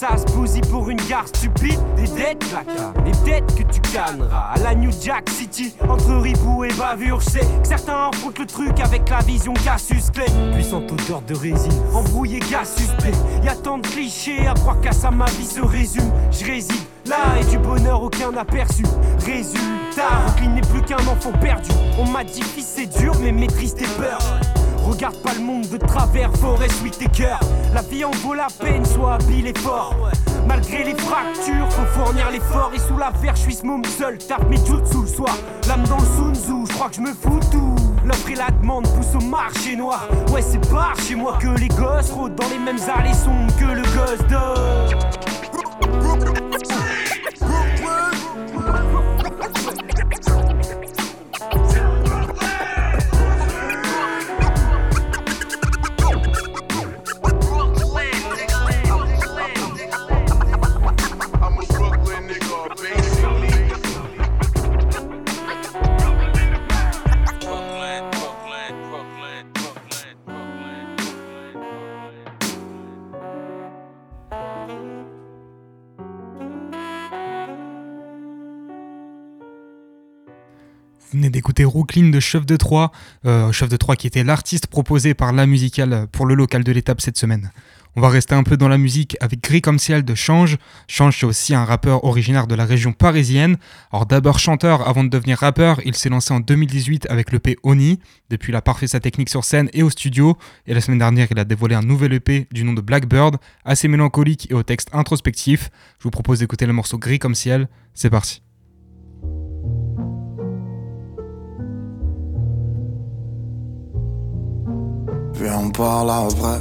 [0.00, 1.78] Ça se bousille pour une gare stupide.
[1.94, 4.52] Des dettes, placard, des dettes que tu canneras.
[4.54, 9.10] À la New Jack City, entre ribou et bavure, sais que certains le truc avec
[9.10, 10.24] la vision Cassius Clay.
[10.54, 13.12] Puissante odeur de résine, embrouillé gaz suspect.
[13.44, 16.10] Y a tant de clichés à croire qu'à ça ma vie se résume.
[16.30, 16.72] Je réside
[17.04, 18.84] là et du bonheur aucun aperçu.
[19.26, 21.70] Résultat, Brooklyn n'est plus qu'un enfant perdu.
[21.98, 24.59] On m'a dit fils c'est dur, mais maîtrise tes peurs.
[24.84, 27.36] Regarde pas le monde de travers, Forest Whitaker.
[27.74, 29.94] La vie en vaut la peine, sois habile et fort.
[30.46, 32.70] Malgré les fractures, faut fournir l'effort.
[32.74, 33.66] Et sous la verre, je suis ce
[33.98, 35.36] seul, tape mes jutsu le soir.
[35.68, 36.34] L'âme dans le Sun
[36.66, 37.74] je crois que je me fous tout.
[38.04, 40.06] L'offre et la demande poussent au marché noir.
[40.32, 43.64] Ouais, c'est par chez moi que les gosses rôdent dans les mêmes allées sombres que
[43.64, 44.58] le gosse d'or.
[81.40, 82.92] D'écouter Brooklyn de Chef de Troyes,
[83.24, 86.70] euh, Chef de Troyes qui était l'artiste proposé par la musicale pour le local de
[86.70, 87.50] l'étape cette semaine.
[87.96, 90.58] On va rester un peu dans la musique avec Gris comme ciel de Change.
[90.86, 93.56] Change, c'est aussi un rappeur originaire de la région parisienne.
[93.90, 98.00] Alors d'abord chanteur avant de devenir rappeur, il s'est lancé en 2018 avec l'EP Oni.
[98.28, 100.36] Depuis, il a parfait sa technique sur scène et au studio.
[100.66, 103.88] Et la semaine dernière, il a dévoilé un nouvel EP du nom de Blackbird, assez
[103.88, 105.70] mélancolique et au texte introspectif.
[106.00, 107.66] Je vous propose d'écouter le morceau Gris comme ciel.
[107.94, 108.42] C'est parti.
[115.40, 116.60] Viens, on parle après.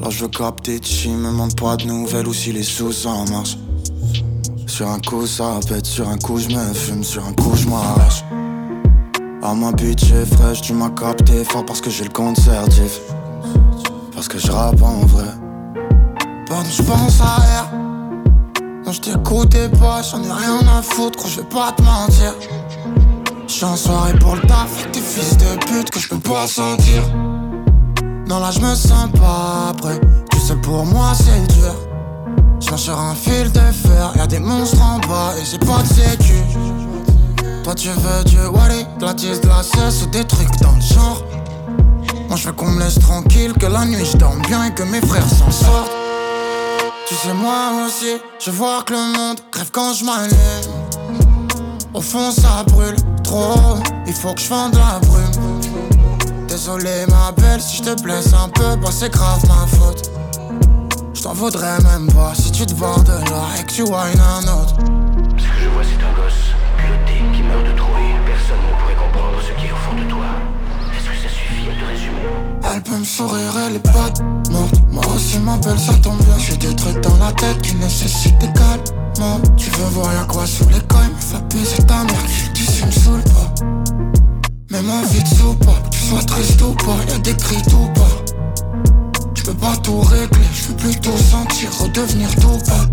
[0.00, 3.10] Là, je veux capter chi, me demande pas de nouvelles ou si les sous ça
[3.28, 3.58] marche.
[4.68, 7.66] Sur un coup, ça pète, sur un coup, je me fume, sur un coup, je
[7.66, 8.24] m'arrache.
[9.42, 13.00] À ma est fraîche, tu m'as capté fort parce que j'ai le compte certif.
[14.14, 15.26] Parce que je rappe en vrai.
[16.48, 17.70] Pardon, je pense à rien.
[18.84, 22.32] Non, je t'écoutais pas, j'en ai rien à foutre, gros, je vais pas te mentir.
[23.48, 26.20] Je suis en soirée pour le taf, avec des fils de pute que je peux
[26.20, 27.02] pas sentir.
[28.26, 30.00] Non, là, je me sens pas prêt.
[30.32, 31.74] Tu sais, pour moi, c'est dur.
[32.58, 35.88] Je sur un fil de fer, y'a des monstres en bas et j'ai pas de
[35.88, 36.42] sécu.
[37.62, 40.72] Toi, tu veux du Wally, de la tisse, de la cesse ou des trucs dans
[40.72, 41.22] le genre?
[42.28, 44.82] Moi, je veux qu'on me laisse tranquille, que la nuit je dorme bien et que
[44.82, 45.92] mes frères s'en sortent.
[47.06, 50.36] Tu sais, moi aussi, je vois que le monde crève quand je m'allume.
[51.94, 55.60] Au fond, ça brûle trop, il faut que je vende la brume.
[56.56, 60.10] Désolé, ma belle, si je te blesse un peu, bah c'est grave ma faute.
[61.12, 64.18] Je t'en voudrais même pas si tu te bordes de là et que tu whines
[64.18, 64.74] un autre.
[65.36, 68.16] Ce que je vois, c'est un gosse piloté qui meurt de trouille.
[68.24, 70.24] Personne ne pourrait comprendre ce qui est au fond de toi.
[70.96, 72.74] Est-ce que ça suffit à te résumer?
[72.74, 74.08] Elle peut me sourire, elle est pas
[74.50, 74.76] morte.
[74.90, 76.38] Moi aussi, ma belle, ça tombe bien.
[76.38, 79.42] J'ai des trucs dans la tête qui nécessitent des calmes.
[79.58, 82.86] Tu veux voir y'a quoi sous les coins Me fait baiser ta mère, tu sais,
[82.86, 83.95] me saoule pas.
[84.76, 87.88] Mais ma vie te saoule pas, que tu sois triste ou pas, des cris tout
[87.94, 88.32] pas.
[89.34, 92.84] Je peux pas tout régler, je veux plutôt sentir redevenir tout pas.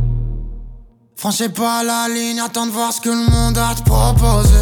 [1.18, 4.60] Franchis pas la ligne, attends de voir ce que le monde a te proposé.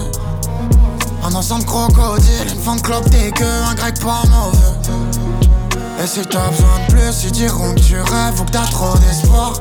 [1.23, 5.77] Un ensemble crocodile, une femme clope t'es que un grec pas mauvais.
[6.03, 8.97] Et si t'as besoin de plus, ils diront que tu rêves ou que t'as trop
[8.97, 9.53] d'espoir.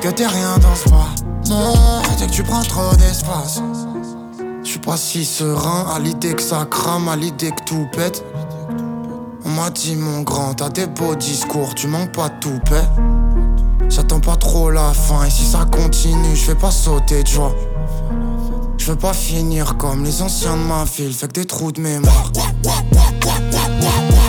[0.00, 1.14] Que t'es rien dans ce bar.
[1.50, 3.60] Non, c'est que tu prends trop d'espace.
[4.68, 8.22] Je suis pas si serein à l'idée que ça crame, à l'idée que tout pète.
[9.46, 12.84] On m'a dit mon grand, t'as des beaux discours, tu manques pas de tout paix.
[13.88, 17.54] J'attends pas trop la fin et si ça continue, je vais pas sauter de joie.
[18.76, 21.80] Je veux pas finir comme les anciens de ma ville, fait que des trous de
[21.80, 22.30] mémoire.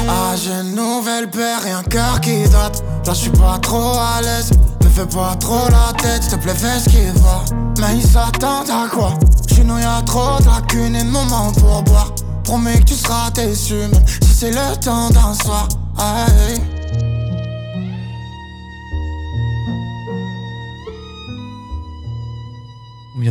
[0.08, 2.82] Ah, j'ai une nouvelle paire et un cœur qui date.
[3.06, 4.52] Là, je suis pas trop à l'aise.
[4.86, 7.44] Me fais pas trop la tête, s'il te plaît, fais ce qui va.
[7.82, 9.12] Mais ils s'attendent à quoi?
[9.60, 12.14] J'suis nous y'a trop de lacunes et de moments pour boire.
[12.46, 15.68] Promets que tu seras déçu, même si c'est le temps d'un soir.
[15.98, 16.79] Aïe.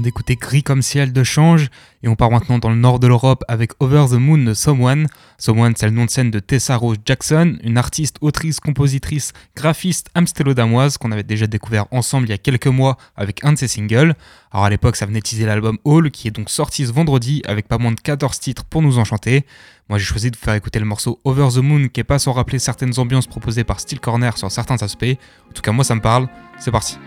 [0.01, 1.69] D'écouter Gris comme ciel de Change
[2.03, 5.07] et on part maintenant dans le nord de l'Europe avec Over the Moon de Someone.
[5.39, 10.09] Someone, c'est le nom de scène de Tessa Rose Jackson, une artiste, autrice, compositrice, graphiste
[10.15, 13.69] amstello-damoise qu'on avait déjà découvert ensemble il y a quelques mois avec un de ses
[13.69, 14.15] singles.
[14.53, 17.69] Alors à l'époque, ça venait teaser l'album All qui est donc sorti ce vendredi avec
[17.69, 19.45] pas moins de 14 titres pour nous enchanter.
[19.89, 22.19] Moi j'ai choisi de vous faire écouter le morceau Over the Moon qui est pas
[22.19, 25.17] sans rappeler certaines ambiances proposées par Steel Corner sur certains aspects.
[25.51, 26.29] En tout cas, moi ça me parle.
[26.59, 26.99] C'est parti.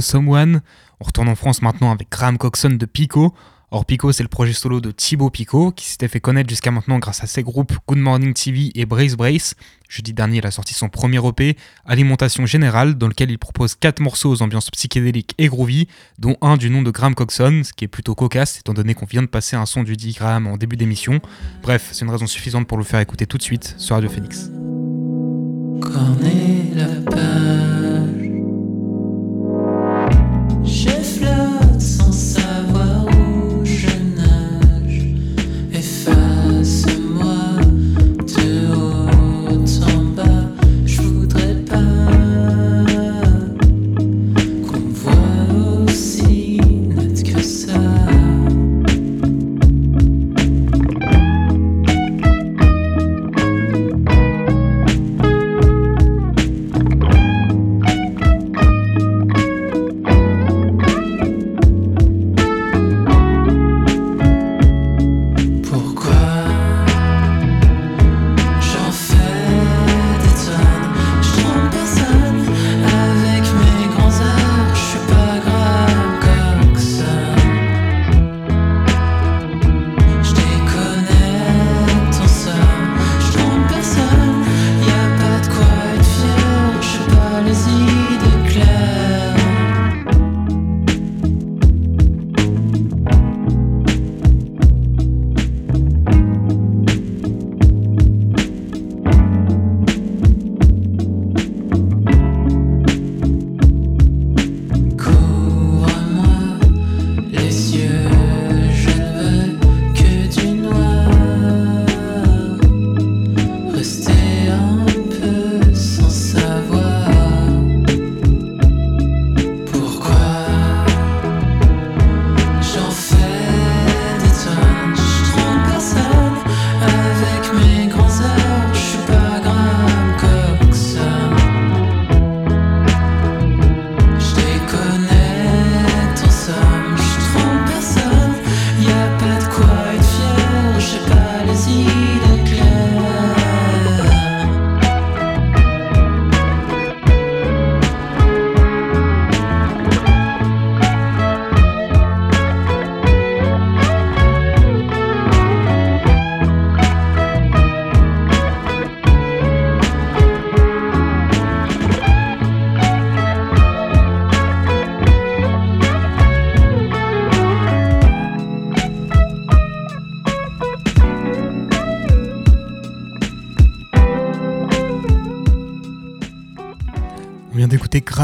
[0.00, 0.62] Someone.
[1.00, 3.34] On retourne en France maintenant avec Graham Coxon de Pico.
[3.72, 7.00] Or Pico, c'est le projet solo de Thibaut Pico, qui s'était fait connaître jusqu'à maintenant
[7.00, 9.56] grâce à ses groupes Good Morning TV et Brace Brace.
[9.88, 14.00] Jeudi dernier, il a sorti son premier EP, Alimentation Générale, dans lequel il propose 4
[14.00, 15.88] morceaux aux ambiances psychédéliques et groovy,
[16.20, 19.06] dont un du nom de Graham Coxon, ce qui est plutôt cocasse, étant donné qu'on
[19.06, 21.20] vient de passer un son du dit Graham en début d'émission.
[21.62, 24.48] Bref, c'est une raison suffisante pour le faire écouter tout de suite sur Radio Phoenix.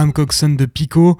[0.02, 1.16] Graham Coxon de Pico.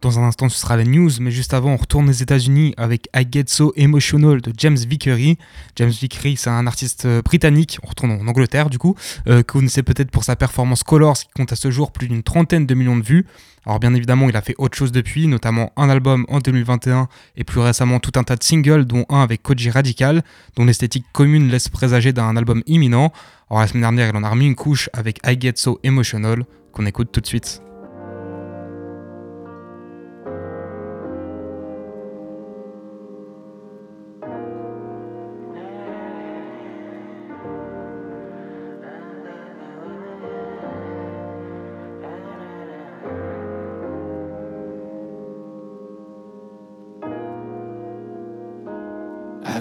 [0.00, 3.10] Dans un instant, ce sera la news, mais juste avant, on retourne aux États-Unis avec
[3.14, 5.36] I Get So Emotional de James Vickery.
[5.76, 8.96] James Vickery, c'est un artiste euh, britannique, on retourne en Angleterre du coup,
[9.28, 12.08] euh, que vous connaissez peut-être pour sa performance Colors qui compte à ce jour plus
[12.08, 13.26] d'une trentaine de millions de vues.
[13.66, 17.44] Alors, bien évidemment, il a fait autre chose depuis, notamment un album en 2021 et
[17.44, 20.22] plus récemment tout un tas de singles, dont un avec Koji Radical,
[20.56, 23.12] dont l'esthétique commune laisse présager d'un album imminent.
[23.50, 26.46] Alors, la semaine dernière, il en a remis une couche avec I Get So Emotional
[26.72, 27.60] qu'on écoute tout de suite.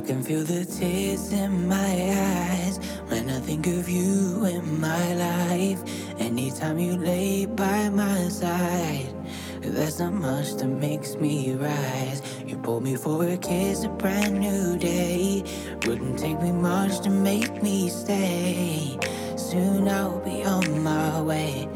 [0.01, 2.77] Can feel the tears in my eyes
[3.07, 5.79] when I think of you in my life.
[6.19, 9.13] Anytime you lay by my side,
[9.61, 12.21] there's not much that makes me rise.
[12.45, 15.43] You pulled me for a kiss, a brand new day.
[15.85, 18.97] Wouldn't take me much to make me stay.
[19.35, 21.67] Soon I'll be on my way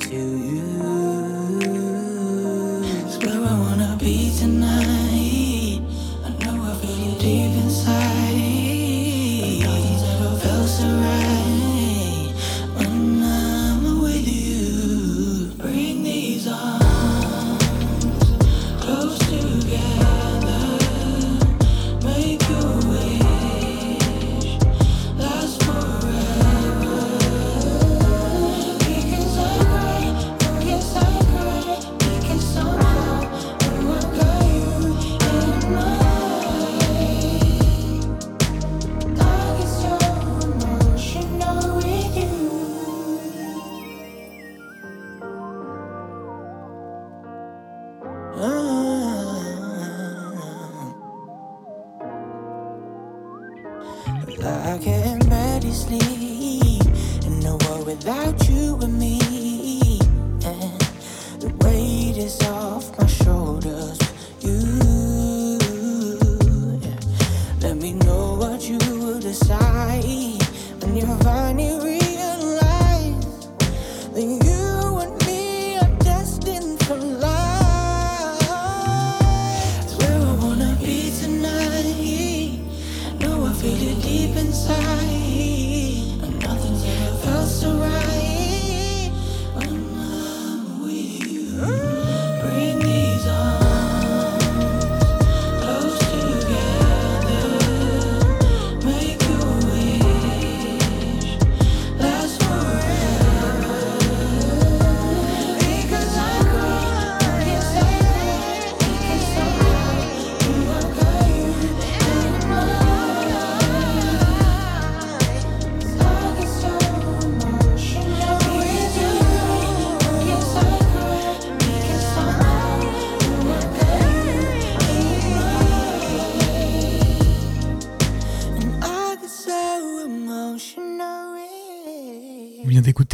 [0.00, 1.09] to you.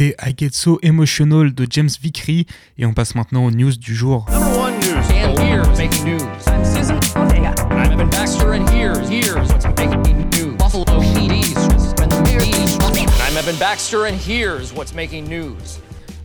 [0.01, 2.47] I Get So Emotional de James Vickery.
[2.79, 4.27] Et on passe maintenant aux news du jour.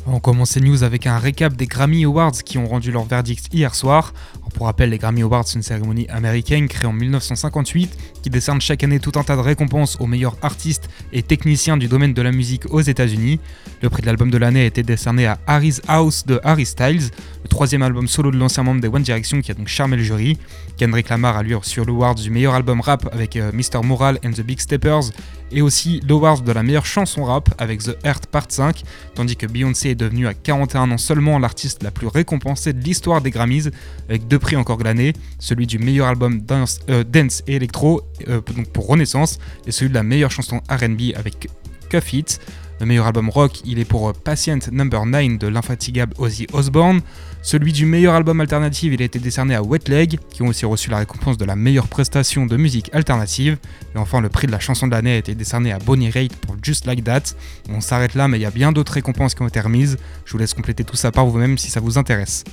[0.07, 3.53] On commence ces news avec un récap des Grammy Awards qui ont rendu leur verdict
[3.53, 4.13] hier soir.
[4.53, 8.83] Pour rappel, les Grammy Awards, c'est une cérémonie américaine créée en 1958 qui décerne chaque
[8.83, 12.31] année tout un tas de récompenses aux meilleurs artistes et techniciens du domaine de la
[12.31, 13.39] musique aux États-Unis.
[13.81, 17.09] Le prix de l'album de l'année a été décerné à Harry's House de Harry Styles,
[17.43, 20.03] le troisième album solo de l'ancien membre des One Direction qui a donc charmé le
[20.03, 20.37] jury.
[20.77, 23.83] Kendrick Lamar a lui reçu l'award du meilleur album rap avec euh, Mr.
[23.83, 25.11] Moral and the Big Steppers
[25.51, 28.83] et aussi l'award de la meilleure chanson rap avec The Earth Part 5,
[29.15, 33.21] tandis que Beyoncé est devenue à 41 ans seulement l'artiste la plus récompensée de l'histoire
[33.21, 33.69] des Grammys,
[34.07, 37.03] avec deux prix encore glanés, celui du meilleur album dance, euh,
[37.47, 41.47] et électro euh, donc pour Renaissance, et celui de la meilleure chanson RB avec
[41.89, 42.41] Cuff It.
[42.81, 47.01] Le meilleur album rock, il est pour euh, Patient Number 9 de l'infatigable Ozzy Osbourne.
[47.43, 50.65] Celui du meilleur album alternative, il a été décerné à Wet Leg, qui ont aussi
[50.65, 53.57] reçu la récompense de la meilleure prestation de musique alternative.
[53.93, 56.35] Et enfin, le prix de la chanson de l'année a été décerné à Bonnie Raitt
[56.37, 57.35] pour Just Like That.
[57.69, 59.97] On s'arrête là, mais il y a bien d'autres récompenses qui ont été remises.
[60.25, 62.43] Je vous laisse compléter tout ça par vous-même si ça vous intéresse.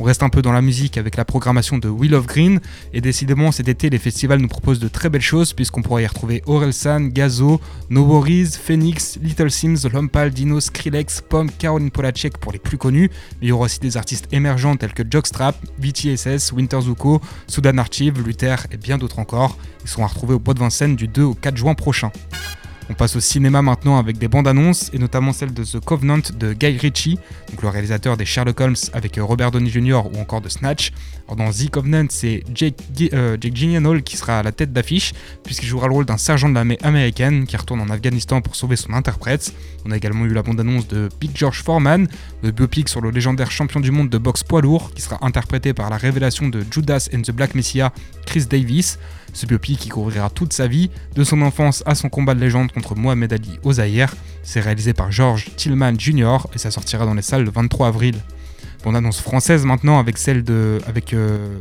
[0.00, 2.60] On reste un peu dans la musique avec la programmation de Wheel of Green,
[2.92, 6.06] et décidément cet été les festivals nous proposent de très belles choses puisqu'on pourra y
[6.06, 12.58] retrouver Orelsan, Gazo, No Phoenix, Little Sims, Lompal, Dino, Skrillex, Pomme, Caroline Polacek pour les
[12.58, 13.08] plus connus,
[13.40, 17.78] mais il y aura aussi des artistes émergents tels que Jockstrap, VTSS, Winter Zuko, Sudan
[17.78, 19.56] Archive, Luther et bien d'autres encore.
[19.84, 22.10] Ils seront à retrouver au Bois de Vincennes du 2 au 4 juin prochain.
[22.90, 26.20] On passe au cinéma maintenant avec des bandes annonces et notamment celle de The Covenant
[26.36, 27.18] de Guy Ritchie,
[27.50, 30.02] donc le réalisateur des Sherlock Holmes avec euh, Robert Downey Jr.
[30.12, 30.92] ou encore de Snatch.
[31.34, 32.76] Dans The Covenant, c'est Jake,
[33.14, 33.38] euh,
[34.04, 37.46] qui sera à la tête d'affiche puisqu'il jouera le rôle d'un sergent de l'armée américaine
[37.46, 39.54] qui retourne en Afghanistan pour sauver son interprète.
[39.86, 42.06] On a également eu la bande annonce de Big George Foreman,
[42.42, 45.72] le biopic sur le légendaire champion du monde de boxe poids lourd qui sera interprété
[45.72, 47.92] par la révélation de Judas and the Black Messiah,
[48.26, 48.98] Chris Davis.
[49.34, 52.72] Ce biopic qui couvrira toute sa vie, de son enfance à son combat de légende
[52.72, 54.14] contre Mohamed Ali au Zaïre.
[54.42, 56.38] C'est réalisé par George Tillman Jr.
[56.54, 58.14] et ça sortira dans les salles le 23 avril.
[58.84, 60.78] Bon annonce française maintenant avec celle de.
[60.86, 61.12] avec.
[61.12, 61.58] euh,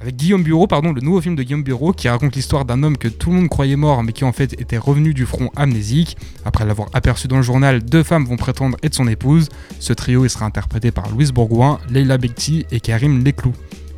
[0.00, 2.98] avec Guillaume Bureau, pardon, le nouveau film de Guillaume Bureau qui raconte l'histoire d'un homme
[2.98, 6.16] que tout le monde croyait mort mais qui en fait était revenu du front amnésique.
[6.44, 9.48] Après l'avoir aperçu dans le journal, deux femmes vont prétendre être son épouse.
[9.78, 13.52] Ce trio il sera interprété par Louise Bourgoin, Leila Bekti et Karim Leclou.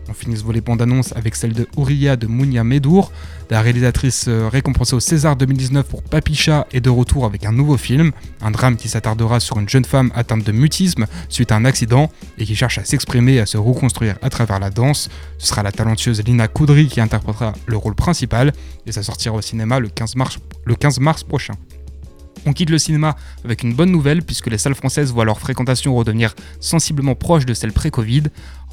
[0.09, 3.11] On finit ce volet bande-annonce avec celle de Ouria de Mounia Medour,
[3.51, 7.77] la réalisatrice euh, récompensée au César 2019 pour Papicha est de retour avec un nouveau
[7.77, 11.65] film, un drame qui s'attardera sur une jeune femme atteinte de mutisme suite à un
[11.65, 15.09] accident et qui cherche à s'exprimer et à se reconstruire à travers la danse.
[15.39, 18.53] Ce sera la talentueuse Lina Koudry qui interprétera le rôle principal
[18.87, 21.55] et ça sortira au cinéma le 15 mars, le 15 mars prochain.
[22.47, 25.95] On quitte le cinéma avec une bonne nouvelle puisque les salles françaises voient leur fréquentation
[25.95, 28.25] redevenir sensiblement proche de celle pré-Covid,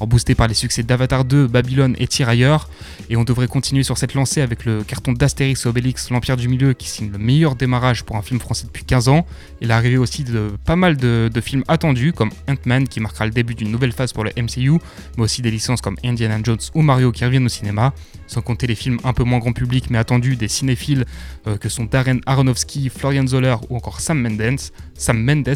[0.06, 2.68] boostée par les succès d'Avatar 2, Babylone et Tirailleurs.
[3.10, 6.72] Et on devrait continuer sur cette lancée avec le carton d'Astérix Obélix, l'Empire du Milieu,
[6.72, 9.26] qui signe le meilleur démarrage pour un film français depuis 15 ans.
[9.60, 13.54] Et l'arrivée aussi de pas mal de, films attendus comme Ant-Man qui marquera le début
[13.54, 14.78] d'une nouvelle phase pour le MCU,
[15.16, 17.92] mais aussi des licences comme Indiana Jones ou Mario qui reviennent au cinéma,
[18.28, 21.04] sans compter les films un peu moins grand public mais attendus des cinéphiles
[21.46, 24.60] euh, que sont Darren Aronofsky, Florian Zoller ou encore Sam Mendes,
[24.94, 25.54] Sam Mendes.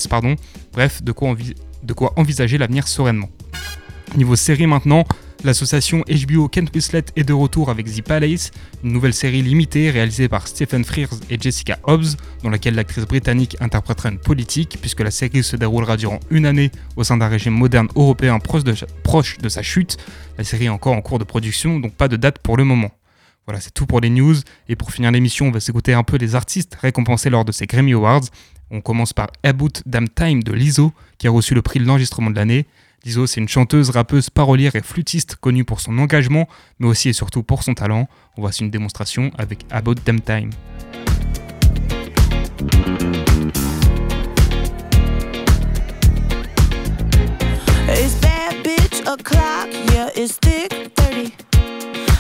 [0.73, 3.31] Bref, de quoi envisager l'avenir sereinement.
[4.15, 5.05] Niveau série maintenant,
[5.45, 8.51] L'association HBO Kent Winslet est de retour avec The Palace,
[8.83, 13.57] une nouvelle série limitée réalisée par Stephen Frears et Jessica Hobbs, dans laquelle l'actrice britannique
[13.61, 17.53] interprétera une politique, puisque la série se déroulera durant une année au sein d'un régime
[17.53, 19.99] moderne européen proche de, sa chute.
[20.39, 22.91] La série est encore en cours de production, donc pas de date pour le moment.
[23.47, 24.35] Voilà, c'est tout pour les news.
[24.69, 27.67] Et pour finir l'émission, on va s'écouter un peu les artistes récompensés lors de ces
[27.67, 28.25] Grammy Awards.
[28.73, 32.31] On commence par About Damn Time de Lizzo, qui a reçu le prix de l'enregistrement
[32.31, 32.67] de l'année.
[33.07, 36.49] Lizzo, c'est une chanteuse, rappeuse, parolière et flûtiste connue pour son engagement,
[36.81, 38.09] mais aussi et surtout pour son talent.
[38.37, 40.51] On voici une démonstration avec About Damn Time.
[47.89, 51.33] It's bad bitch o'clock, yeah, it's thick 30.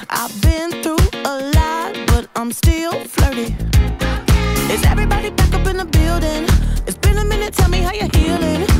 [0.09, 3.57] I've been through a lot, but I'm still flirty.
[4.73, 6.47] Is everybody back up in the building?
[6.87, 8.76] It's been a minute, tell me how you're healing.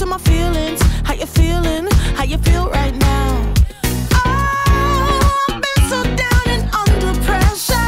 [0.00, 0.80] Into my feelings.
[1.02, 1.88] How you feeling?
[2.14, 3.54] How you feel right now?
[4.12, 7.87] Oh, I've been so down and under pressure.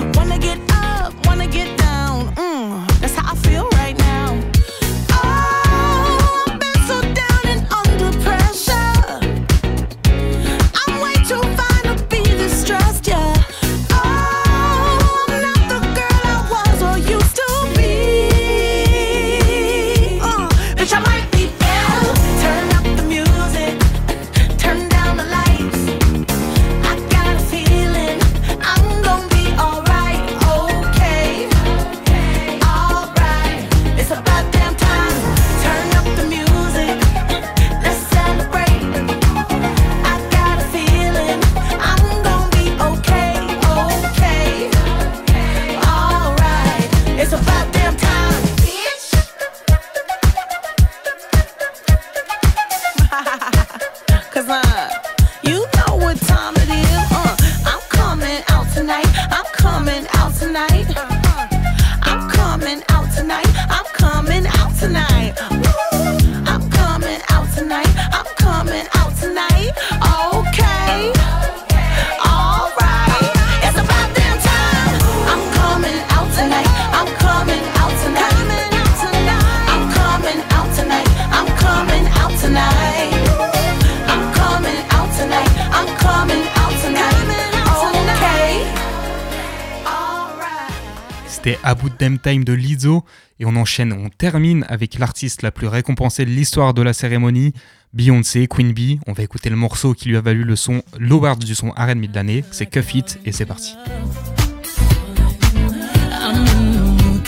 [91.43, 93.03] C'était About Damn Time de Lizzo
[93.39, 97.53] et on enchaîne, on termine avec l'artiste la plus récompensée de l'histoire de la cérémonie,
[97.93, 98.99] Beyoncé, Queen Bee.
[99.07, 102.05] On va écouter le morceau qui lui a valu le son l'award du son R&B
[102.05, 103.73] de l'année, c'est Cuff It et c'est parti.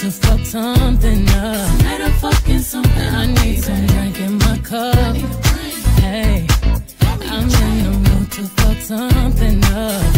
[0.03, 1.27] To fuck something
[9.73, 10.13] up.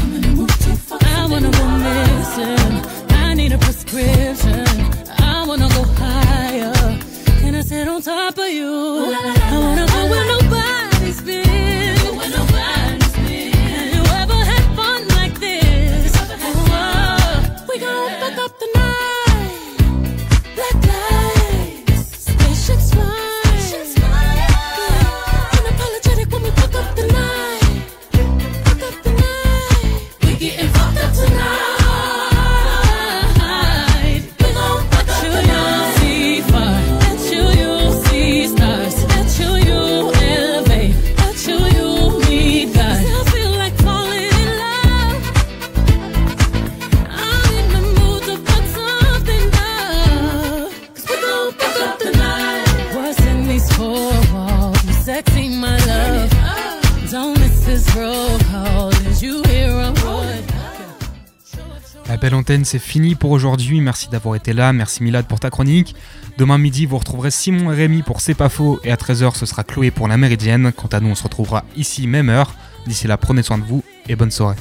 [3.36, 4.66] Need a prescription.
[5.20, 6.74] I wanna go higher.
[7.42, 8.66] Can I sit on top of you?
[8.66, 10.45] I wanna go where nobody's
[62.34, 63.82] Antenne, c'est fini pour aujourd'hui.
[63.82, 64.74] Merci d'avoir été là.
[64.74, 65.96] Merci Milad pour ta chronique.
[66.38, 68.80] Demain midi, vous retrouverez Simon et Rémi pour C'est pas faux.
[68.84, 70.72] Et à 13h, ce sera Chloé pour la Méridienne.
[70.76, 72.56] Quant à nous, on se retrouvera ici, même heure.
[72.88, 74.58] D'ici là, prenez soin de vous et bonne soirée.